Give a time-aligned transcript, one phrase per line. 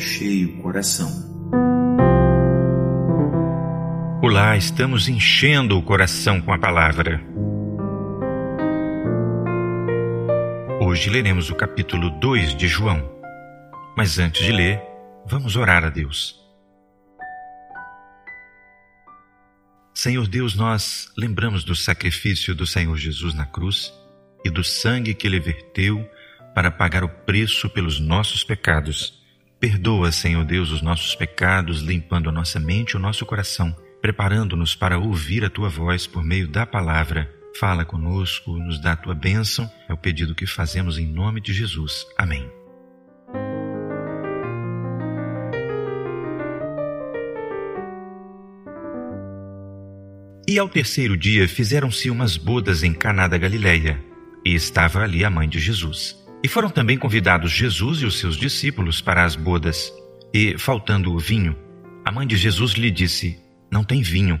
[0.00, 1.10] cheio o coração.
[4.22, 7.20] Olá, estamos enchendo o coração com a palavra.
[10.80, 13.08] Hoje leremos o capítulo 2 de João.
[13.96, 14.82] Mas antes de ler,
[15.26, 16.40] vamos orar a Deus.
[19.94, 23.92] Senhor Deus, nós lembramos do sacrifício do Senhor Jesus na cruz
[24.42, 26.08] e do sangue que ele verteu
[26.54, 29.19] para pagar o preço pelos nossos pecados.
[29.60, 34.74] Perdoa, Senhor Deus, os nossos pecados, limpando a nossa mente e o nosso coração, preparando-nos
[34.74, 37.30] para ouvir a tua voz por meio da palavra.
[37.58, 41.52] Fala conosco, nos dá a tua bênção, é o pedido que fazemos em nome de
[41.52, 42.06] Jesus.
[42.16, 42.50] Amém.
[50.48, 54.02] E ao terceiro dia fizeram-se umas bodas em Caná da Galileia,
[54.42, 56.19] e estava ali a mãe de Jesus.
[56.42, 59.92] E foram também convidados Jesus e os seus discípulos para as bodas.
[60.32, 61.56] E, faltando o vinho,
[62.04, 63.38] a mãe de Jesus lhe disse:
[63.70, 64.40] Não tem vinho.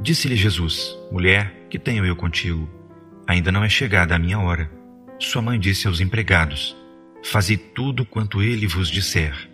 [0.00, 2.68] Disse-lhe Jesus: Mulher, que tenho eu contigo?
[3.26, 4.70] Ainda não é chegada a minha hora.
[5.18, 6.76] Sua mãe disse aos empregados:
[7.24, 9.48] Fazei tudo quanto ele vos disser.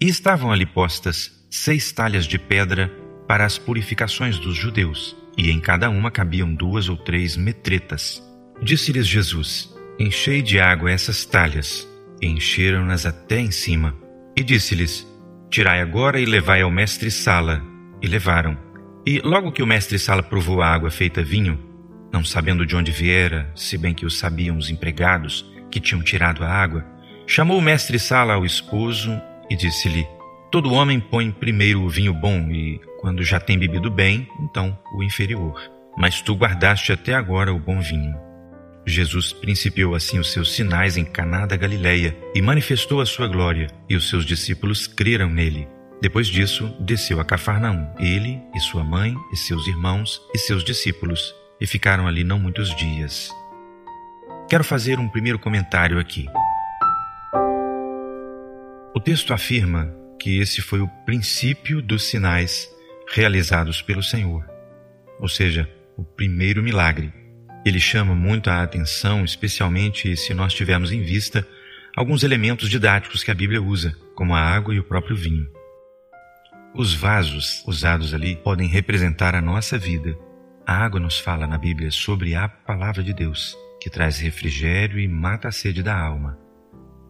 [0.00, 2.90] E estavam ali postas seis talhas de pedra
[3.28, 8.22] para as purificações dos judeus, e em cada uma cabiam duas ou três metretas.
[8.62, 11.88] Disse-lhes Jesus: Enchei de água essas talhas,
[12.20, 13.94] e encheram-nas até em cima.
[14.36, 15.06] E disse-lhes:
[15.50, 17.62] Tirai agora e levai ao mestre-sala.
[18.00, 18.56] E levaram.
[19.06, 21.58] E logo que o mestre-sala provou a água feita vinho,
[22.12, 26.42] não sabendo de onde viera, se bem que o sabiam os empregados que tinham tirado
[26.44, 26.84] a água,
[27.26, 29.20] chamou o mestre-sala ao esposo
[29.50, 30.06] e disse-lhe:
[30.50, 35.02] Todo homem põe primeiro o vinho bom e, quando já tem bebido bem, então o
[35.02, 35.60] inferior.
[35.96, 38.31] Mas tu guardaste até agora o bom vinho.
[38.86, 43.68] Jesus principiou assim os seus sinais em Caná da Galileia e manifestou a sua glória,
[43.88, 45.68] e os seus discípulos creram nele.
[46.00, 51.32] Depois disso, desceu a Cafarnaum, ele e sua mãe e seus irmãos e seus discípulos,
[51.60, 53.30] e ficaram ali não muitos dias.
[54.48, 56.26] Quero fazer um primeiro comentário aqui.
[58.94, 62.68] O texto afirma que esse foi o princípio dos sinais
[63.14, 64.44] realizados pelo Senhor,
[65.20, 67.21] ou seja, o primeiro milagre.
[67.64, 71.46] Ele chama muito a atenção, especialmente se nós tivermos em vista
[71.96, 75.48] alguns elementos didáticos que a Bíblia usa, como a água e o próprio vinho.
[76.74, 80.16] Os vasos usados ali podem representar a nossa vida.
[80.66, 85.06] A água nos fala na Bíblia sobre a palavra de Deus, que traz refrigério e
[85.06, 86.38] mata a sede da alma.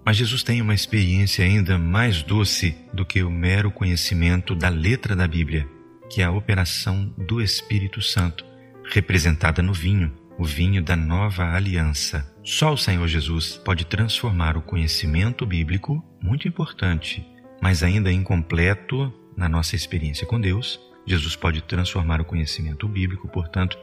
[0.04, 5.14] Mas Jesus tem uma experiência ainda mais doce do que o mero conhecimento da letra
[5.14, 5.66] da Bíblia,
[6.10, 8.44] que é a operação do Espírito Santo,
[8.90, 12.31] representada no vinho, o vinho da nova aliança.
[12.43, 17.26] Só o Senhor Jesus pode transformar o conhecimento bíblico, muito importante,
[17.60, 20.81] mas ainda incompleto na nossa experiência com Deus.
[21.06, 23.78] Jesus pode transformar o conhecimento bíblico, portanto,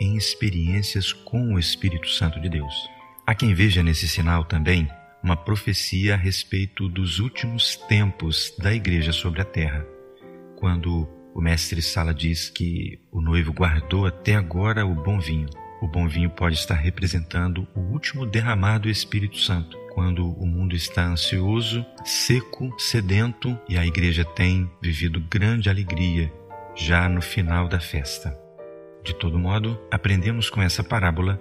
[0.00, 2.74] em experiências com o Espírito Santo de Deus.
[3.26, 4.88] Há quem veja nesse sinal também
[5.22, 9.86] uma profecia a respeito dos últimos tempos da igreja sobre a terra,
[10.56, 15.48] quando o mestre Sala diz que o noivo guardou até agora o bom vinho.
[15.80, 20.76] O bom vinho pode estar representando o último derramar do Espírito Santo, quando o mundo
[20.76, 26.30] está ansioso, seco, sedento e a igreja tem vivido grande alegria
[26.76, 28.38] já no final da festa.
[29.02, 31.40] De todo modo, aprendemos com essa parábola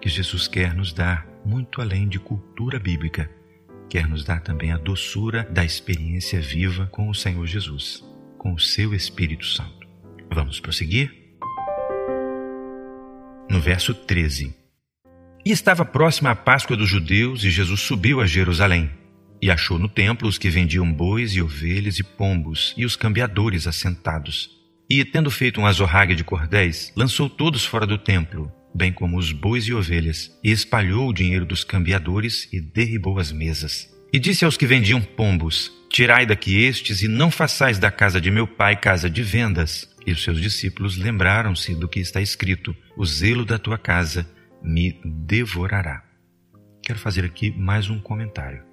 [0.00, 3.28] que Jesus quer nos dar muito além de cultura bíblica,
[3.88, 8.04] quer nos dar também a doçura da experiência viva com o Senhor Jesus,
[8.38, 9.88] com o seu Espírito Santo.
[10.30, 11.19] Vamos prosseguir?
[13.50, 14.54] No verso 13.
[15.44, 18.88] E estava próxima a Páscoa dos judeus, e Jesus subiu a Jerusalém.
[19.42, 23.66] E achou no templo os que vendiam bois e ovelhas e pombos, e os cambiadores
[23.66, 24.48] assentados.
[24.88, 29.32] E, tendo feito um azorrague de cordéis, lançou todos fora do templo, bem como os
[29.32, 33.88] bois e ovelhas, e espalhou o dinheiro dos cambiadores e derribou as mesas.
[34.12, 38.30] E disse aos que vendiam pombos: Tirai daqui estes e não façais da casa de
[38.30, 39.88] meu pai casa de vendas.
[40.06, 44.28] E os seus discípulos lembraram-se do que está escrito: O zelo da tua casa
[44.62, 46.02] me devorará.
[46.82, 48.64] Quero fazer aqui mais um comentário.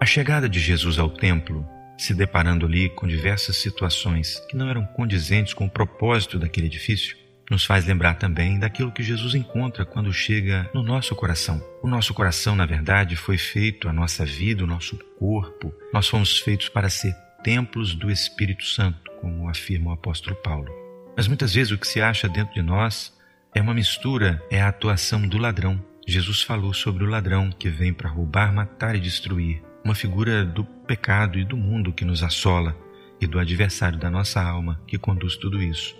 [0.00, 1.66] A chegada de Jesus ao templo
[1.98, 7.16] se deparando ali com diversas situações que não eram condizentes com o propósito daquele edifício,
[7.50, 11.62] nos faz lembrar também daquilo que Jesus encontra quando chega no nosso coração.
[11.82, 16.38] O nosso coração, na verdade, foi feito, a nossa vida, o nosso corpo, nós fomos
[16.38, 20.72] feitos para ser templos do Espírito Santo, como afirma o apóstolo Paulo.
[21.16, 23.16] Mas muitas vezes o que se acha dentro de nós
[23.54, 25.82] é uma mistura, é a atuação do ladrão.
[26.06, 30.64] Jesus falou sobre o ladrão que vem para roubar, matar e destruir, uma figura do
[30.64, 32.76] pecado e do mundo que nos assola
[33.20, 35.96] e do adversário da nossa alma que conduz tudo isso,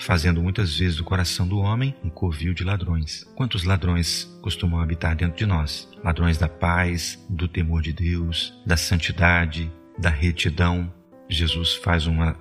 [0.00, 3.24] fazendo muitas vezes do coração do homem um covil de ladrões.
[3.34, 5.88] Quantos ladrões costumam habitar dentro de nós?
[6.02, 10.92] Ladrões da paz, do temor de Deus, da santidade, da retidão.
[11.28, 12.36] Jesus faz uma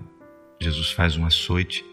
[0.62, 1.86] Jesus faz um açoite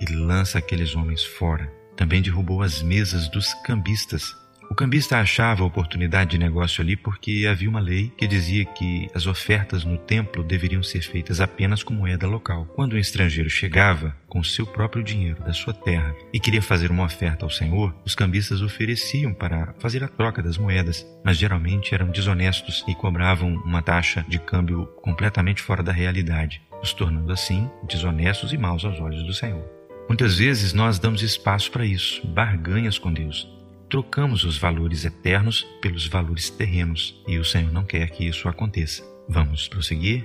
[0.00, 1.72] e lança aqueles homens fora.
[1.96, 4.34] Também derrubou as mesas dos cambistas
[4.72, 9.26] o cambista achava oportunidade de negócio ali porque havia uma lei que dizia que as
[9.26, 12.64] ofertas no templo deveriam ser feitas apenas com moeda local.
[12.74, 17.04] Quando um estrangeiro chegava com seu próprio dinheiro da sua terra e queria fazer uma
[17.04, 22.08] oferta ao Senhor, os cambistas ofereciam para fazer a troca das moedas, mas geralmente eram
[22.08, 28.54] desonestos e cobravam uma taxa de câmbio completamente fora da realidade, os tornando assim desonestos
[28.54, 29.68] e maus aos olhos do Senhor.
[30.08, 33.60] Muitas vezes nós damos espaço para isso, barganhas com Deus
[33.92, 39.04] trocamos os valores eternos pelos valores terrenos e o Senhor não quer que isso aconteça.
[39.28, 40.24] Vamos prosseguir?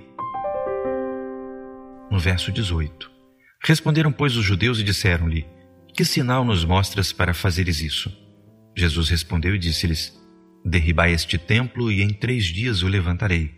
[2.10, 3.12] No verso 18:
[3.62, 5.46] Responderam, pois, os judeus e disseram-lhe:
[5.94, 8.10] Que sinal nos mostras para fazeres isso?
[8.74, 10.18] Jesus respondeu e disse-lhes:
[10.64, 13.52] Derribai este templo e em três dias o levantarei.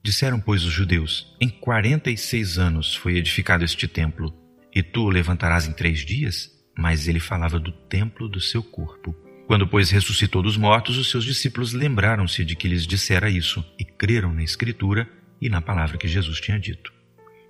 [0.00, 4.32] Disseram, pois, os judeus: Em quarenta e seis anos foi edificado este templo,
[4.72, 6.56] e tu o levantarás em três dias?
[6.78, 9.12] Mas ele falava do templo do seu corpo.
[9.48, 13.84] Quando, pois, ressuscitou dos mortos, os seus discípulos lembraram-se de que lhes dissera isso e
[13.84, 15.08] creram na Escritura
[15.40, 16.92] e na palavra que Jesus tinha dito.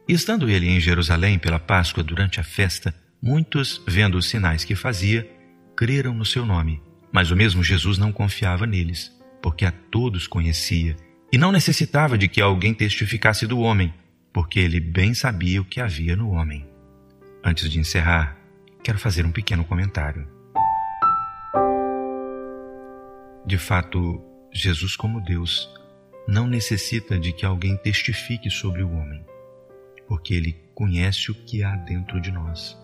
[0.08, 4.74] E estando ele em Jerusalém pela Páscoa durante a festa, muitos, vendo os sinais que
[4.74, 5.28] fazia,
[5.76, 6.80] creram no seu nome.
[7.12, 10.96] Mas o mesmo Jesus não confiava neles, porque a todos conhecia
[11.30, 13.92] e não necessitava de que alguém testificasse do homem,
[14.32, 16.66] porque ele bem sabia o que havia no homem.
[17.44, 18.38] Antes de encerrar,
[18.82, 20.28] quero fazer um pequeno comentário.
[23.44, 24.22] De fato,
[24.52, 25.72] Jesus, como Deus,
[26.26, 29.24] não necessita de que alguém testifique sobre o homem,
[30.06, 32.76] porque ele conhece o que há dentro de nós.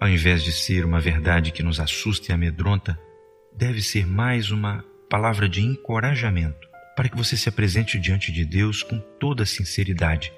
[0.00, 2.98] Ao invés de ser uma verdade que nos assusta e amedronta,
[3.56, 8.82] deve ser mais uma palavra de encorajamento para que você se apresente diante de Deus
[8.82, 10.32] com toda sinceridade,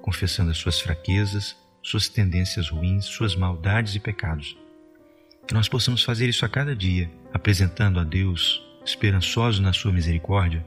[0.00, 4.56] confessando as suas fraquezas, suas tendências ruins, suas maldades e pecados.
[5.46, 10.64] Que nós possamos fazer isso a cada dia, apresentando a Deus, esperançosos na Sua misericórdia,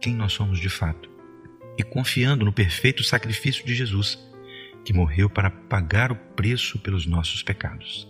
[0.00, 1.08] quem nós somos de fato,
[1.78, 4.18] e confiando no perfeito sacrifício de Jesus,
[4.84, 8.08] que morreu para pagar o preço pelos nossos pecados.